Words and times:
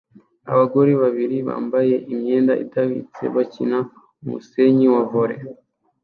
Abagore 0.51 0.91
babiri 1.01 1.37
bambaye 1.47 1.95
imyenda 2.13 2.53
idahwitse 2.63 3.23
bakina 3.35 3.77
umusenyi 4.23 4.85
wa 4.95 5.03
volley 5.11 5.41